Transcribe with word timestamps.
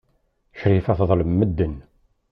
Crifa 0.59 0.93
teḍlem 0.97 1.31
medden. 1.39 1.75